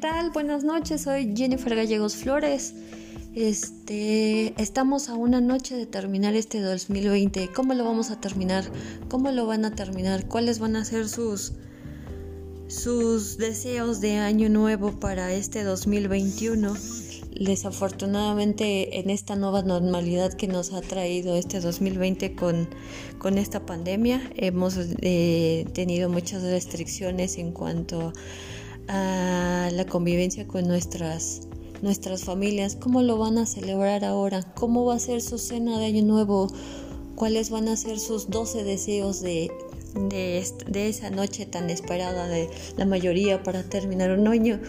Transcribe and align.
tal? 0.00 0.30
Buenas 0.30 0.62
noches, 0.62 1.02
soy 1.02 1.34
Jennifer 1.36 1.74
Gallegos 1.74 2.14
Flores. 2.14 2.74
Este, 3.34 4.54
estamos 4.60 5.08
a 5.08 5.14
una 5.14 5.40
noche 5.40 5.76
de 5.76 5.86
terminar 5.86 6.34
este 6.34 6.60
2020. 6.60 7.48
¿Cómo 7.52 7.74
lo 7.74 7.84
vamos 7.84 8.10
a 8.10 8.20
terminar? 8.20 8.64
¿Cómo 9.08 9.32
lo 9.32 9.46
van 9.46 9.64
a 9.64 9.74
terminar? 9.74 10.26
¿Cuáles 10.28 10.60
van 10.60 10.76
a 10.76 10.84
ser 10.84 11.08
sus 11.08 11.52
sus 12.68 13.38
deseos 13.38 14.00
de 14.00 14.18
año 14.18 14.48
nuevo 14.48 14.92
para 14.92 15.32
este 15.32 15.64
2021? 15.64 16.74
Desafortunadamente 17.40 19.00
en 19.00 19.10
esta 19.10 19.34
nueva 19.36 19.62
normalidad 19.62 20.32
que 20.32 20.46
nos 20.46 20.72
ha 20.72 20.80
traído 20.80 21.34
este 21.34 21.60
2020 21.60 22.34
con, 22.34 22.68
con 23.18 23.36
esta 23.38 23.64
pandemia 23.66 24.22
hemos 24.36 24.76
eh, 25.00 25.66
tenido 25.72 26.08
muchas 26.08 26.42
restricciones 26.42 27.38
en 27.38 27.52
cuanto 27.52 28.12
a 28.88 29.70
la 29.72 29.86
convivencia 29.86 30.46
con 30.46 30.66
nuestras 30.66 31.48
nuestras 31.82 32.24
familias, 32.24 32.76
cómo 32.76 33.02
lo 33.02 33.18
van 33.18 33.38
a 33.38 33.46
celebrar 33.46 34.04
ahora, 34.04 34.42
cómo 34.54 34.84
va 34.84 34.94
a 34.94 34.98
ser 34.98 35.22
su 35.22 35.38
cena 35.38 35.78
de 35.78 35.86
año 35.86 36.02
nuevo, 36.02 36.48
cuáles 37.14 37.50
van 37.50 37.68
a 37.68 37.76
ser 37.76 38.00
sus 38.00 38.30
12 38.30 38.64
deseos 38.64 39.20
de, 39.20 39.50
de, 39.94 40.44
de, 40.66 40.88
esa 40.88 41.10
noche 41.10 41.46
tan 41.46 41.70
esperada 41.70 42.26
de 42.26 42.50
la 42.76 42.84
mayoría 42.84 43.42
para 43.42 43.62
terminar 43.62 44.10
un 44.10 44.26
año, 44.28 44.60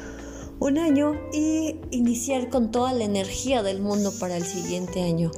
un 0.60 0.78
año 0.78 1.16
y 1.34 1.78
iniciar 1.92 2.50
con 2.50 2.72
toda 2.72 2.94
la 2.94 3.06
energía 3.06 3.64
del 3.64 3.82
mundo 3.82 4.12
para 4.20 4.38
el 4.38 4.44
siguiente 4.44 5.02
año. 5.02 5.32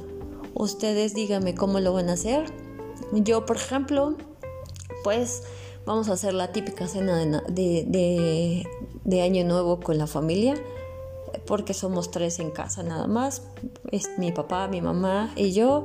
Ustedes 0.54 1.14
díganme 1.14 1.54
cómo 1.54 1.80
lo 1.80 1.92
van 1.92 2.10
a 2.10 2.14
hacer. 2.14 2.44
Yo, 3.12 3.46
por 3.46 3.56
ejemplo, 3.56 4.16
pues 5.04 5.42
Vamos 5.84 6.08
a 6.08 6.12
hacer 6.12 6.32
la 6.32 6.52
típica 6.52 6.86
cena 6.86 7.42
de, 7.48 8.64
de, 9.04 9.22
Año 9.22 9.44
Nuevo 9.44 9.80
con 9.80 9.98
la 9.98 10.06
familia, 10.06 10.54
porque 11.44 11.74
somos 11.74 12.10
tres 12.10 12.38
en 12.38 12.50
casa 12.50 12.84
nada 12.84 13.08
más. 13.08 13.42
Es 13.90 14.10
mi 14.16 14.30
papá, 14.30 14.68
mi 14.68 14.80
mamá 14.80 15.32
y 15.34 15.52
yo. 15.52 15.82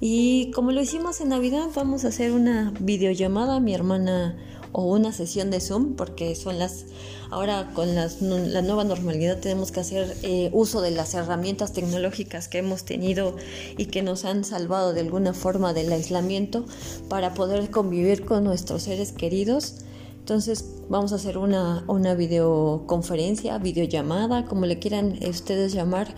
Y 0.00 0.50
como 0.52 0.72
lo 0.72 0.80
hicimos 0.80 1.20
en 1.20 1.28
Navidad, 1.28 1.68
vamos 1.74 2.04
a 2.04 2.08
hacer 2.08 2.32
una 2.32 2.72
videollamada. 2.80 3.60
Mi 3.60 3.74
hermana 3.74 4.36
o 4.72 4.82
una 4.84 5.12
sesión 5.12 5.50
de 5.50 5.60
Zoom, 5.60 5.94
porque 5.94 6.34
son 6.34 6.58
las, 6.58 6.86
ahora 7.30 7.70
con 7.74 7.94
las, 7.94 8.20
la 8.20 8.62
nueva 8.62 8.84
normalidad 8.84 9.38
tenemos 9.38 9.72
que 9.72 9.80
hacer 9.80 10.16
eh, 10.22 10.50
uso 10.52 10.80
de 10.80 10.90
las 10.90 11.14
herramientas 11.14 11.72
tecnológicas 11.72 12.48
que 12.48 12.58
hemos 12.58 12.84
tenido 12.84 13.36
y 13.76 13.86
que 13.86 14.02
nos 14.02 14.24
han 14.24 14.44
salvado 14.44 14.92
de 14.92 15.00
alguna 15.00 15.32
forma 15.32 15.72
del 15.72 15.92
aislamiento 15.92 16.64
para 17.08 17.34
poder 17.34 17.70
convivir 17.70 18.24
con 18.24 18.44
nuestros 18.44 18.82
seres 18.82 19.12
queridos. 19.12 19.76
Entonces 20.18 20.64
vamos 20.88 21.12
a 21.12 21.16
hacer 21.16 21.38
una, 21.38 21.84
una 21.86 22.14
videoconferencia, 22.14 23.56
videollamada, 23.58 24.44
como 24.44 24.66
le 24.66 24.78
quieran 24.78 25.18
ustedes 25.26 25.72
llamar 25.72 26.14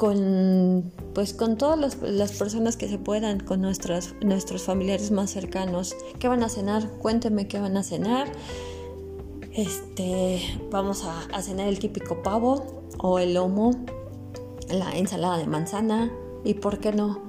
con 0.00 0.90
pues 1.12 1.34
con 1.34 1.58
todas 1.58 1.98
las, 2.00 2.32
personas 2.32 2.78
que 2.78 2.88
se 2.88 2.96
puedan, 2.96 3.38
con 3.38 3.60
nuestras, 3.60 4.14
nuestros 4.22 4.62
familiares 4.62 5.10
más 5.10 5.30
cercanos. 5.30 5.94
¿Qué 6.18 6.26
van 6.26 6.42
a 6.42 6.48
cenar? 6.48 6.88
Cuéntenme 7.02 7.48
qué 7.48 7.60
van 7.60 7.76
a 7.76 7.82
cenar. 7.82 8.32
Este, 9.52 10.40
vamos 10.70 11.04
a, 11.04 11.20
a 11.36 11.42
cenar 11.42 11.68
el 11.68 11.78
típico 11.80 12.22
pavo 12.22 12.82
o 12.96 13.18
el 13.18 13.34
lomo, 13.34 13.72
la 14.70 14.96
ensalada 14.96 15.36
de 15.36 15.46
manzana 15.46 16.10
y 16.44 16.54
por 16.54 16.78
qué 16.78 16.92
no 16.92 17.20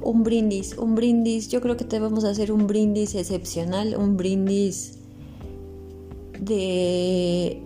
un 0.00 0.22
brindis, 0.22 0.78
un 0.78 0.94
brindis. 0.94 1.48
Yo 1.48 1.60
creo 1.60 1.76
que 1.76 1.84
debemos 1.84 2.24
hacer 2.24 2.52
un 2.52 2.66
brindis 2.66 3.14
excepcional, 3.14 3.96
un 3.98 4.16
brindis 4.16 4.98
de 6.40 7.62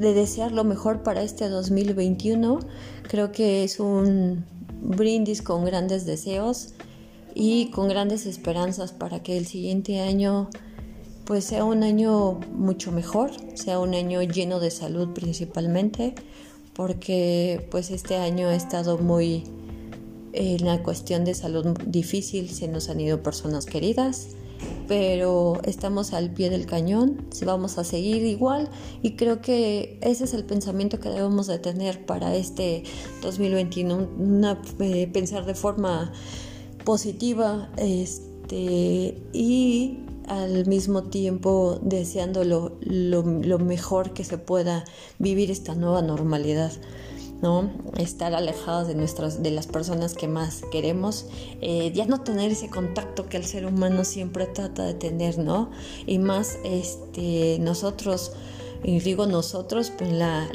de 0.00 0.14
desear 0.14 0.50
lo 0.50 0.64
mejor 0.64 1.02
para 1.02 1.22
este 1.22 1.48
2021. 1.48 2.60
Creo 3.02 3.32
que 3.32 3.62
es 3.64 3.78
un 3.78 4.46
brindis 4.80 5.42
con 5.42 5.64
grandes 5.66 6.06
deseos 6.06 6.70
y 7.34 7.70
con 7.70 7.88
grandes 7.88 8.24
esperanzas 8.24 8.92
para 8.92 9.22
que 9.22 9.36
el 9.36 9.46
siguiente 9.46 10.00
año 10.00 10.48
pues 11.26 11.44
sea 11.44 11.64
un 11.64 11.84
año 11.84 12.40
mucho 12.54 12.90
mejor, 12.90 13.30
sea 13.54 13.78
un 13.78 13.94
año 13.94 14.22
lleno 14.22 14.58
de 14.58 14.70
salud 14.70 15.10
principalmente, 15.10 16.14
porque 16.72 17.68
pues 17.70 17.90
este 17.90 18.16
año 18.16 18.48
ha 18.48 18.56
estado 18.56 18.98
muy 18.98 19.44
en 20.32 20.64
la 20.64 20.82
cuestión 20.82 21.24
de 21.24 21.34
salud 21.34 21.78
difícil, 21.86 22.48
se 22.48 22.68
nos 22.68 22.88
han 22.88 23.00
ido 23.00 23.22
personas 23.22 23.66
queridas, 23.66 24.30
pero 24.88 25.60
estamos 25.64 26.12
al 26.12 26.32
pie 26.32 26.50
del 26.50 26.66
cañón, 26.66 27.28
vamos 27.44 27.78
a 27.78 27.84
seguir 27.84 28.24
igual 28.24 28.68
y 29.02 29.16
creo 29.16 29.40
que 29.40 29.98
ese 30.02 30.24
es 30.24 30.34
el 30.34 30.44
pensamiento 30.44 30.98
que 30.98 31.08
debemos 31.08 31.46
de 31.46 31.58
tener 31.58 32.04
para 32.06 32.34
este 32.34 32.82
2021, 33.22 34.58
eh, 34.80 35.08
pensar 35.12 35.46
de 35.46 35.54
forma 35.54 36.12
positiva 36.84 37.70
este, 37.76 39.22
y 39.32 39.98
al 40.26 40.66
mismo 40.66 41.04
tiempo 41.04 41.78
deseando 41.82 42.44
lo 42.44 43.58
mejor 43.58 44.12
que 44.12 44.24
se 44.24 44.38
pueda 44.38 44.84
vivir 45.18 45.50
esta 45.50 45.74
nueva 45.74 46.02
normalidad. 46.02 46.72
¿No? 47.42 47.70
Estar 47.96 48.34
alejados 48.34 48.88
de 48.88 48.94
nuestras, 48.94 49.42
de 49.42 49.50
las 49.50 49.66
personas 49.66 50.14
que 50.14 50.28
más 50.28 50.62
queremos, 50.70 51.26
eh, 51.60 51.92
ya 51.94 52.06
no 52.06 52.20
tener 52.22 52.50
ese 52.50 52.68
contacto 52.68 53.28
que 53.28 53.36
el 53.36 53.44
ser 53.44 53.66
humano 53.66 54.04
siempre 54.04 54.46
trata 54.46 54.84
de 54.84 54.94
tener, 54.94 55.38
¿no? 55.38 55.70
Y 56.06 56.18
más 56.18 56.58
este, 56.64 57.58
nosotros, 57.60 58.32
y 58.82 58.98
digo 59.00 59.26
nosotros, 59.26 59.92
pues 59.96 60.12
la, 60.12 60.48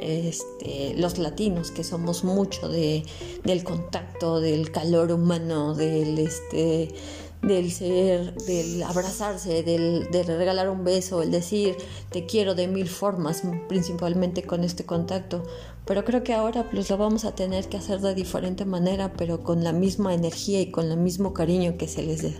este, 0.00 0.94
los 0.96 1.18
latinos, 1.18 1.70
que 1.70 1.84
somos 1.84 2.24
mucho 2.24 2.68
de, 2.68 3.04
del 3.44 3.64
contacto, 3.64 4.40
del 4.40 4.70
calor 4.70 5.12
humano, 5.12 5.74
del 5.74 6.18
este 6.18 6.94
del 7.42 7.72
ser, 7.72 8.34
del 8.44 8.82
abrazarse, 8.84 9.64
del, 9.64 10.06
regalar 10.12 10.70
un 10.70 10.84
beso, 10.84 11.22
el 11.22 11.32
decir 11.32 11.76
te 12.10 12.24
quiero 12.24 12.54
de 12.54 12.68
mil 12.68 12.88
formas, 12.88 13.42
principalmente 13.68 14.44
con 14.44 14.62
este 14.62 14.84
contacto. 14.84 15.42
Pero 15.84 16.04
creo 16.04 16.22
que 16.22 16.34
ahora 16.34 16.70
pues 16.70 16.88
lo 16.88 16.96
vamos 16.96 17.24
a 17.24 17.34
tener 17.34 17.68
que 17.68 17.76
hacer 17.76 18.00
de 18.00 18.14
diferente 18.14 18.64
manera, 18.64 19.12
pero 19.14 19.42
con 19.42 19.64
la 19.64 19.72
misma 19.72 20.14
energía 20.14 20.60
y 20.60 20.70
con 20.70 20.90
el 20.90 20.98
mismo 20.98 21.34
cariño 21.34 21.76
que 21.76 21.88
se 21.88 22.04
les 22.04 22.22
da, 22.22 22.30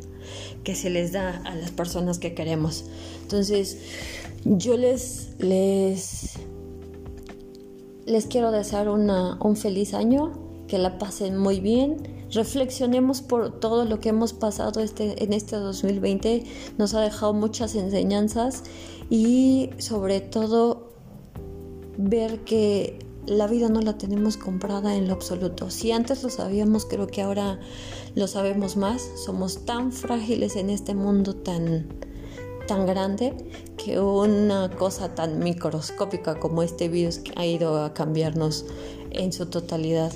que 0.62 0.76
se 0.76 0.90
les 0.90 1.10
da 1.10 1.42
a 1.44 1.56
las 1.56 1.72
personas 1.72 2.20
que 2.20 2.34
queremos. 2.34 2.84
Entonces, 3.22 3.78
yo 4.44 4.76
les 4.76 5.30
les 5.38 6.38
les 8.06 8.26
quiero 8.26 8.52
desear 8.52 8.88
un 8.88 9.56
feliz 9.56 9.94
año, 9.94 10.32
que 10.68 10.78
la 10.78 10.98
pasen 10.98 11.36
muy 11.36 11.60
bien 11.60 12.21
reflexionemos 12.32 13.22
por 13.22 13.60
todo 13.60 13.84
lo 13.84 14.00
que 14.00 14.08
hemos 14.08 14.32
pasado 14.32 14.80
este, 14.80 15.22
en 15.22 15.32
este 15.32 15.56
2020. 15.56 16.44
Nos 16.78 16.94
ha 16.94 17.00
dejado 17.00 17.32
muchas 17.32 17.74
enseñanzas 17.74 18.64
y 19.10 19.70
sobre 19.78 20.20
todo 20.20 20.92
ver 21.98 22.40
que 22.40 22.98
la 23.26 23.46
vida 23.46 23.68
no 23.68 23.80
la 23.80 23.98
tenemos 23.98 24.36
comprada 24.36 24.96
en 24.96 25.06
lo 25.06 25.14
absoluto. 25.14 25.70
Si 25.70 25.92
antes 25.92 26.22
lo 26.22 26.30
sabíamos, 26.30 26.86
creo 26.86 27.06
que 27.06 27.22
ahora 27.22 27.60
lo 28.14 28.26
sabemos 28.26 28.76
más. 28.76 29.08
Somos 29.24 29.64
tan 29.64 29.92
frágiles 29.92 30.56
en 30.56 30.70
este 30.70 30.94
mundo 30.94 31.34
tan 31.34 31.86
tan 32.66 32.86
grande 32.86 33.34
que 33.76 33.98
una 33.98 34.70
cosa 34.70 35.14
tan 35.14 35.40
microscópica 35.40 36.38
como 36.38 36.62
este 36.62 36.88
virus 36.88 37.20
ha 37.34 37.44
ido 37.44 37.82
a 37.82 37.92
cambiarnos 37.92 38.64
en 39.10 39.32
su 39.32 39.46
totalidad. 39.46 40.12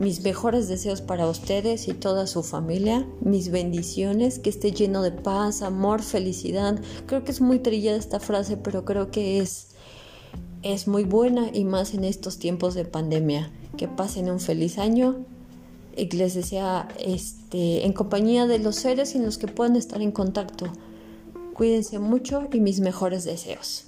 Mis 0.00 0.22
mejores 0.22 0.66
deseos 0.66 1.02
para 1.02 1.28
ustedes 1.28 1.86
y 1.86 1.92
toda 1.92 2.26
su 2.26 2.42
familia, 2.42 3.06
mis 3.20 3.50
bendiciones, 3.50 4.38
que 4.38 4.48
esté 4.48 4.72
lleno 4.72 5.02
de 5.02 5.12
paz, 5.12 5.60
amor, 5.60 6.00
felicidad. 6.00 6.80
Creo 7.04 7.22
que 7.22 7.32
es 7.32 7.42
muy 7.42 7.58
trillada 7.58 7.98
esta 7.98 8.18
frase, 8.18 8.56
pero 8.56 8.86
creo 8.86 9.10
que 9.10 9.40
es, 9.40 9.72
es 10.62 10.88
muy 10.88 11.04
buena 11.04 11.50
y 11.52 11.64
más 11.64 11.92
en 11.92 12.04
estos 12.04 12.38
tiempos 12.38 12.72
de 12.72 12.86
pandemia. 12.86 13.52
Que 13.76 13.88
pasen 13.88 14.30
un 14.30 14.40
feliz 14.40 14.78
año 14.78 15.16
y 15.94 16.08
les 16.16 16.32
desea 16.32 16.88
este, 16.98 17.84
en 17.84 17.92
compañía 17.92 18.46
de 18.46 18.58
los 18.58 18.76
seres 18.76 19.14
en 19.14 19.26
los 19.26 19.36
que 19.36 19.48
puedan 19.48 19.76
estar 19.76 20.00
en 20.00 20.12
contacto. 20.12 20.72
Cuídense 21.52 21.98
mucho 21.98 22.48
y 22.50 22.60
mis 22.60 22.80
mejores 22.80 23.24
deseos. 23.24 23.84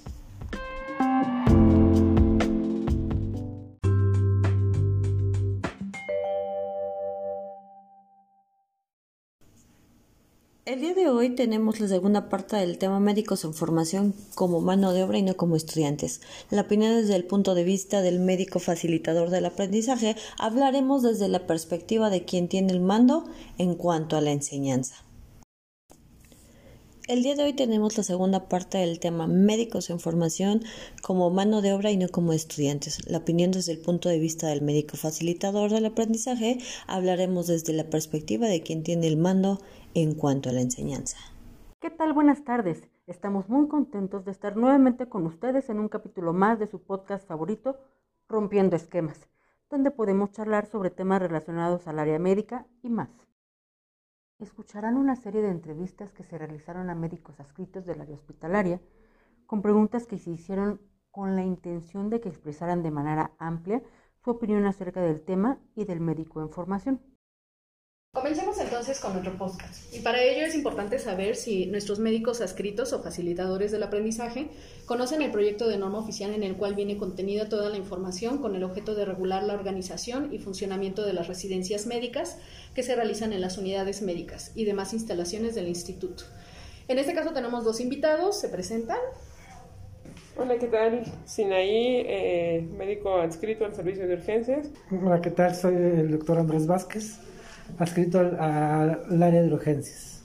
El 10.73 10.81
día 10.81 10.95
de 10.95 11.07
hoy 11.07 11.29
tenemos 11.29 11.79
la 11.79 11.87
segunda 11.87 12.29
parte 12.29 12.55
del 12.55 12.79
tema 12.79 12.99
médicos 12.99 13.43
en 13.43 13.53
formación 13.53 14.15
como 14.33 14.59
mano 14.59 14.91
de 14.91 15.03
obra 15.03 15.19
y 15.19 15.21
no 15.21 15.37
como 15.37 15.55
estudiantes. 15.55 16.19
La 16.49 16.61
opinión 16.61 16.95
desde 16.95 17.15
el 17.15 17.25
punto 17.25 17.53
de 17.53 17.63
vista 17.63 18.01
del 18.01 18.19
médico 18.19 18.57
facilitador 18.57 19.29
del 19.29 19.45
aprendizaje, 19.45 20.15
hablaremos 20.39 21.03
desde 21.03 21.27
la 21.27 21.45
perspectiva 21.45 22.09
de 22.09 22.25
quien 22.25 22.47
tiene 22.47 22.73
el 22.73 22.79
mando 22.79 23.25
en 23.59 23.75
cuanto 23.75 24.17
a 24.17 24.21
la 24.21 24.31
enseñanza. 24.31 24.95
El 27.05 27.21
día 27.21 27.35
de 27.35 27.43
hoy 27.43 27.51
tenemos 27.51 27.97
la 27.97 28.03
segunda 28.03 28.47
parte 28.47 28.77
del 28.77 28.99
tema 28.99 29.27
médicos 29.27 29.89
en 29.89 29.99
formación 29.99 30.63
como 31.01 31.29
mano 31.29 31.61
de 31.61 31.73
obra 31.73 31.91
y 31.91 31.97
no 31.97 32.07
como 32.07 32.31
estudiantes. 32.31 33.05
La 33.07 33.17
opinión 33.17 33.51
desde 33.51 33.73
el 33.73 33.79
punto 33.79 34.07
de 34.07 34.19
vista 34.19 34.47
del 34.47 34.61
médico 34.61 34.95
facilitador 34.95 35.69
del 35.69 35.85
aprendizaje, 35.85 36.59
hablaremos 36.87 37.47
desde 37.47 37.73
la 37.73 37.89
perspectiva 37.89 38.47
de 38.47 38.63
quien 38.63 38.83
tiene 38.83 39.07
el 39.07 39.17
mando 39.17 39.59
en 39.93 40.15
cuanto 40.15 40.49
a 40.49 40.53
la 40.53 40.61
enseñanza. 40.61 41.17
¿Qué 41.79 41.89
tal? 41.89 42.13
Buenas 42.13 42.43
tardes. 42.43 42.89
Estamos 43.07 43.49
muy 43.49 43.67
contentos 43.67 44.25
de 44.25 44.31
estar 44.31 44.55
nuevamente 44.55 45.07
con 45.09 45.25
ustedes 45.25 45.69
en 45.69 45.79
un 45.79 45.89
capítulo 45.89 46.33
más 46.33 46.59
de 46.59 46.67
su 46.67 46.81
podcast 46.81 47.27
favorito, 47.27 47.77
Rompiendo 48.27 48.75
Esquemas, 48.75 49.27
donde 49.69 49.91
podemos 49.91 50.31
charlar 50.31 50.65
sobre 50.65 50.89
temas 50.89 51.21
relacionados 51.21 51.87
al 51.87 51.99
área 51.99 52.19
médica 52.19 52.65
y 52.81 52.89
más 52.89 53.09
escucharán 54.43 54.97
una 54.97 55.15
serie 55.15 55.41
de 55.41 55.49
entrevistas 55.49 56.11
que 56.11 56.23
se 56.23 56.37
realizaron 56.37 56.89
a 56.89 56.95
médicos 56.95 57.39
adscritos 57.39 57.85
del 57.85 58.01
área 58.01 58.15
hospitalaria 58.15 58.81
con 59.45 59.61
preguntas 59.61 60.05
que 60.05 60.19
se 60.19 60.31
hicieron 60.31 60.81
con 61.11 61.35
la 61.35 61.43
intención 61.43 62.09
de 62.09 62.21
que 62.21 62.29
expresaran 62.29 62.83
de 62.83 62.91
manera 62.91 63.31
amplia 63.37 63.81
su 64.23 64.31
opinión 64.31 64.65
acerca 64.65 65.01
del 65.01 65.21
tema 65.21 65.59
y 65.75 65.85
del 65.85 65.99
médico 65.99 66.41
en 66.41 66.49
formación. 66.49 67.01
Comencemos 68.15 68.59
entonces 68.59 68.99
con 68.99 69.13
nuestro 69.13 69.35
podcast. 69.39 69.91
Y 69.91 69.97
para 70.01 70.21
ello 70.21 70.45
es 70.45 70.53
importante 70.53 70.99
saber 70.99 71.35
si 71.35 71.65
nuestros 71.65 71.97
médicos 71.97 72.41
adscritos 72.41 72.93
o 72.93 73.01
facilitadores 73.01 73.71
del 73.71 73.81
aprendizaje 73.81 74.49
conocen 74.85 75.23
el 75.23 75.31
proyecto 75.31 75.67
de 75.67 75.79
norma 75.79 75.97
oficial 75.97 76.31
en 76.31 76.43
el 76.43 76.55
cual 76.55 76.75
viene 76.75 76.97
contenida 76.97 77.49
toda 77.49 77.71
la 77.71 77.77
información 77.77 78.37
con 78.37 78.55
el 78.55 78.63
objeto 78.63 78.93
de 78.93 79.05
regular 79.05 79.41
la 79.41 79.55
organización 79.55 80.31
y 80.31 80.37
funcionamiento 80.37 81.03
de 81.03 81.13
las 81.13 81.27
residencias 81.27 81.87
médicas 81.87 82.37
que 82.75 82.83
se 82.83 82.95
realizan 82.95 83.33
en 83.33 83.41
las 83.41 83.57
unidades 83.57 84.03
médicas 84.03 84.51
y 84.53 84.65
demás 84.65 84.93
instalaciones 84.93 85.55
del 85.55 85.67
instituto. 85.67 86.25
En 86.87 86.99
este 86.99 87.15
caso 87.15 87.33
tenemos 87.33 87.63
dos 87.63 87.79
invitados, 87.79 88.39
se 88.39 88.47
presentan. 88.47 88.99
Hola, 90.37 90.59
¿qué 90.59 90.67
tal? 90.67 91.03
Sinaí, 91.25 92.03
eh, 92.05 92.69
médico 92.77 93.15
adscrito 93.15 93.65
al 93.65 93.73
servicio 93.73 94.05
de 94.07 94.13
urgencias. 94.13 94.69
Hola, 94.91 95.19
¿qué 95.19 95.31
tal? 95.31 95.55
Soy 95.55 95.73
el 95.73 96.11
doctor 96.11 96.37
Andrés 96.37 96.67
Vázquez 96.67 97.17
adscrito 97.77 98.19
al, 98.19 98.39
al 98.39 99.23
área 99.23 99.41
de 99.41 99.53
urgencias. 99.53 100.21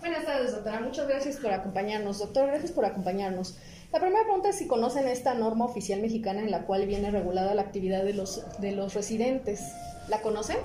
Buenas 0.00 0.24
tardes, 0.24 0.52
doctora. 0.52 0.80
Muchas 0.80 1.06
gracias 1.06 1.36
por 1.36 1.52
acompañarnos. 1.52 2.18
Doctor, 2.18 2.46
gracias 2.46 2.72
por 2.72 2.84
acompañarnos. 2.84 3.58
La 3.92 3.98
primera 3.98 4.22
pregunta 4.22 4.50
es 4.50 4.56
si 4.56 4.66
conocen 4.66 5.08
esta 5.08 5.34
norma 5.34 5.64
oficial 5.64 6.00
mexicana 6.00 6.40
en 6.40 6.50
la 6.50 6.64
cual 6.64 6.86
viene 6.86 7.10
regulada 7.10 7.54
la 7.54 7.62
actividad 7.62 8.04
de 8.04 8.14
los, 8.14 8.44
de 8.60 8.72
los 8.72 8.94
residentes. 8.94 9.72
¿La 10.08 10.22
conocen? 10.22 10.56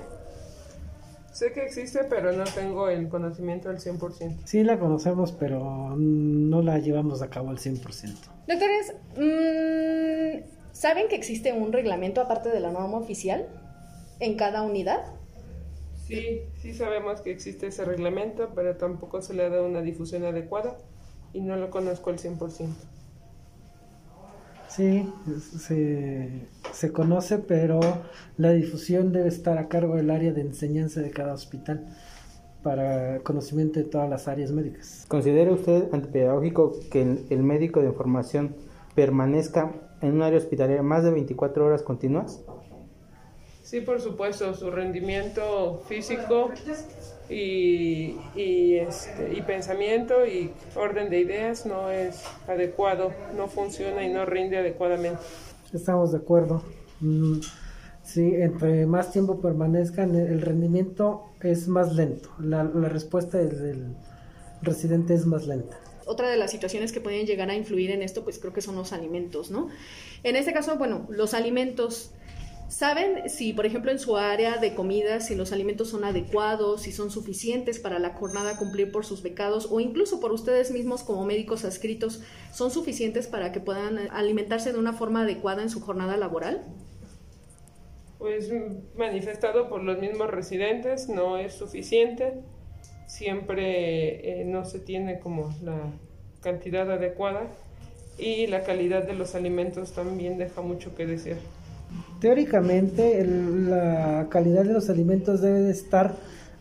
Sé 1.32 1.52
que 1.52 1.64
existe, 1.64 2.04
pero 2.04 2.32
no 2.32 2.44
tengo 2.44 2.88
el 2.88 3.08
conocimiento 3.08 3.68
al 3.68 3.78
100%. 3.78 4.38
Sí, 4.44 4.64
la 4.64 4.78
conocemos, 4.78 5.32
pero 5.32 5.94
no 5.98 6.62
la 6.62 6.78
llevamos 6.78 7.20
a 7.20 7.28
cabo 7.28 7.50
al 7.50 7.58
100%. 7.58 8.30
Doctores, 8.46 8.94
mm, 9.16 10.72
¿saben 10.72 11.08
que 11.08 11.16
existe 11.16 11.52
un 11.52 11.72
reglamento 11.72 12.22
aparte 12.22 12.48
de 12.48 12.60
la 12.60 12.70
norma 12.70 12.96
oficial 12.96 13.46
en 14.20 14.36
cada 14.36 14.62
unidad? 14.62 15.15
Sí, 16.06 16.42
sí 16.58 16.72
sabemos 16.72 17.20
que 17.20 17.32
existe 17.32 17.66
ese 17.66 17.84
reglamento, 17.84 18.50
pero 18.54 18.76
tampoco 18.76 19.22
se 19.22 19.34
le 19.34 19.44
ha 19.44 19.48
dado 19.48 19.66
una 19.66 19.82
difusión 19.82 20.24
adecuada 20.24 20.78
y 21.32 21.40
no 21.40 21.56
lo 21.56 21.68
conozco 21.70 22.10
al 22.10 22.18
100%. 22.18 22.68
Sí, 24.68 25.12
se, 25.58 26.46
se 26.72 26.92
conoce, 26.92 27.38
pero 27.38 27.80
la 28.36 28.50
difusión 28.50 29.12
debe 29.12 29.28
estar 29.28 29.58
a 29.58 29.68
cargo 29.68 29.96
del 29.96 30.10
área 30.10 30.32
de 30.32 30.42
enseñanza 30.42 31.00
de 31.00 31.10
cada 31.10 31.32
hospital 31.32 31.86
para 32.62 33.20
conocimiento 33.20 33.80
de 33.80 33.86
todas 33.86 34.08
las 34.08 34.28
áreas 34.28 34.52
médicas. 34.52 35.06
¿Considera 35.08 35.50
usted 35.52 35.92
antipedagógico 35.92 36.72
que 36.90 37.24
el 37.30 37.42
médico 37.42 37.80
de 37.80 37.90
formación 37.90 38.54
permanezca 38.94 39.72
en 40.02 40.14
un 40.14 40.22
área 40.22 40.38
hospitalaria 40.38 40.82
más 40.82 41.02
de 41.02 41.10
24 41.10 41.64
horas 41.64 41.82
continuas? 41.82 42.44
Sí, 43.66 43.80
por 43.80 44.00
supuesto, 44.00 44.54
su 44.54 44.70
rendimiento 44.70 45.82
físico 45.88 46.52
y, 47.28 48.14
y, 48.36 48.76
este, 48.76 49.34
y 49.36 49.42
pensamiento 49.42 50.24
y 50.24 50.52
orden 50.76 51.10
de 51.10 51.18
ideas 51.18 51.66
no 51.66 51.90
es 51.90 52.22
adecuado, 52.46 53.12
no 53.36 53.48
funciona 53.48 54.04
y 54.04 54.12
no 54.12 54.24
rinde 54.24 54.58
adecuadamente. 54.58 55.20
Estamos 55.72 56.12
de 56.12 56.18
acuerdo. 56.18 56.62
Mm, 57.00 57.40
sí, 58.04 58.34
entre 58.36 58.86
más 58.86 59.10
tiempo 59.10 59.40
permanezcan, 59.40 60.14
el 60.14 60.42
rendimiento 60.42 61.24
es 61.40 61.66
más 61.66 61.92
lento. 61.92 62.30
La, 62.38 62.62
la 62.62 62.88
respuesta 62.88 63.38
del 63.38 63.96
residente 64.62 65.12
es 65.14 65.26
más 65.26 65.48
lenta 65.48 65.76
otra 66.08 66.30
de 66.30 66.36
las 66.36 66.52
situaciones 66.52 66.92
que 66.92 67.00
pueden 67.00 67.26
llegar 67.26 67.50
a 67.50 67.56
influir 67.56 67.90
en 67.90 68.00
esto, 68.00 68.22
pues 68.22 68.38
creo 68.38 68.52
que 68.52 68.60
son 68.60 68.76
los 68.76 68.92
alimentos, 68.92 69.50
¿no? 69.50 69.68
En 70.22 70.36
este 70.36 70.52
caso, 70.52 70.78
bueno, 70.78 71.04
los 71.10 71.34
alimentos 71.34 72.12
¿Saben 72.68 73.30
si, 73.30 73.52
por 73.52 73.64
ejemplo, 73.64 73.92
en 73.92 74.00
su 74.00 74.16
área 74.16 74.58
de 74.58 74.74
comida, 74.74 75.20
si 75.20 75.36
los 75.36 75.52
alimentos 75.52 75.88
son 75.88 76.04
adecuados, 76.04 76.82
si 76.82 76.90
son 76.90 77.12
suficientes 77.12 77.78
para 77.78 78.00
la 78.00 78.10
jornada 78.10 78.58
cumplir 78.58 78.90
por 78.90 79.06
sus 79.06 79.22
becados 79.22 79.68
o 79.70 79.78
incluso 79.78 80.18
por 80.18 80.32
ustedes 80.32 80.72
mismos 80.72 81.04
como 81.04 81.24
médicos 81.24 81.64
adscritos, 81.64 82.22
son 82.52 82.72
suficientes 82.72 83.28
para 83.28 83.52
que 83.52 83.60
puedan 83.60 83.98
alimentarse 84.10 84.72
de 84.72 84.80
una 84.80 84.92
forma 84.92 85.22
adecuada 85.22 85.62
en 85.62 85.70
su 85.70 85.80
jornada 85.80 86.16
laboral? 86.16 86.64
Pues 88.18 88.50
manifestado 88.96 89.68
por 89.68 89.84
los 89.84 90.00
mismos 90.00 90.28
residentes, 90.28 91.08
no 91.08 91.38
es 91.38 91.54
suficiente. 91.54 92.32
Siempre 93.06 94.40
eh, 94.40 94.44
no 94.44 94.64
se 94.64 94.80
tiene 94.80 95.20
como 95.20 95.54
la 95.62 95.92
cantidad 96.40 96.90
adecuada 96.90 97.46
y 98.18 98.48
la 98.48 98.64
calidad 98.64 99.04
de 99.04 99.14
los 99.14 99.36
alimentos 99.36 99.92
también 99.92 100.36
deja 100.36 100.62
mucho 100.62 100.96
que 100.96 101.06
desear. 101.06 101.38
Teóricamente, 102.20 103.24
la 103.24 104.28
calidad 104.30 104.64
de 104.64 104.72
los 104.72 104.88
alimentos 104.88 105.42
debe 105.42 105.60
de 105.60 105.70
estar 105.70 106.14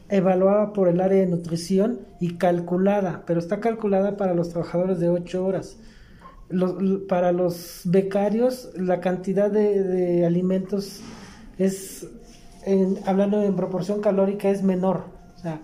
evaluada 0.09 0.73
por 0.73 0.87
el 0.87 0.99
área 1.01 1.19
de 1.19 1.27
nutrición 1.27 1.99
y 2.19 2.35
calculada, 2.35 3.23
pero 3.25 3.39
está 3.39 3.59
calculada 3.59 4.17
para 4.17 4.33
los 4.33 4.49
trabajadores 4.49 4.99
de 4.99 5.09
8 5.09 5.45
horas. 5.45 5.77
para 7.09 7.31
los 7.31 7.81
becarios, 7.85 8.69
la 8.75 8.99
cantidad 8.99 9.49
de, 9.49 10.25
alimentos 10.25 11.01
es, 11.57 12.07
hablando 13.05 13.41
en 13.41 13.55
proporción 13.55 14.01
calórica, 14.01 14.49
es 14.49 14.61
menor. 14.61 15.05
O 15.35 15.39
sea, 15.39 15.61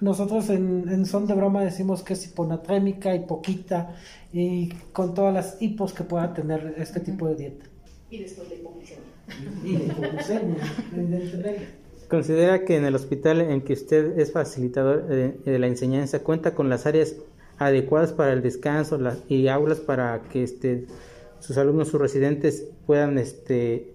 nosotros 0.00 0.48
en, 0.48 0.88
en, 0.88 1.04
son 1.06 1.26
de 1.26 1.34
broma 1.34 1.62
decimos 1.62 2.02
que 2.02 2.14
es 2.14 2.24
hiponatrémica 2.26 3.14
y 3.14 3.20
poquita 3.26 3.94
y 4.32 4.70
con 4.92 5.12
todas 5.14 5.34
las 5.34 5.60
hipos 5.60 5.92
que 5.92 6.04
pueda 6.04 6.32
tener 6.32 6.74
este 6.78 7.00
tipo 7.00 7.26
de 7.28 7.34
dieta. 7.34 7.66
Y 8.10 8.22
después 8.22 8.48
la 8.48 8.56
¿Considera 12.08 12.64
que 12.64 12.76
en 12.76 12.86
el 12.86 12.94
hospital 12.94 13.42
en 13.42 13.60
que 13.60 13.74
usted 13.74 14.18
es 14.18 14.32
facilitador 14.32 15.06
de, 15.06 15.58
la 15.58 15.66
enseñanza 15.66 16.20
cuenta 16.20 16.54
con 16.54 16.70
las 16.70 16.86
áreas 16.86 17.16
adecuadas 17.58 18.12
para 18.12 18.32
el 18.32 18.40
descanso 18.40 18.98
y 19.28 19.48
aulas 19.48 19.80
para 19.80 20.22
que 20.32 20.42
este, 20.42 20.86
sus 21.40 21.58
alumnos, 21.58 21.88
sus 21.88 22.00
residentes 22.00 22.66
puedan 22.86 23.18
este, 23.18 23.92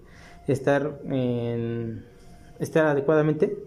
estar, 0.48 1.00
en, 1.06 2.06
estar 2.60 2.86
adecuadamente? 2.86 3.58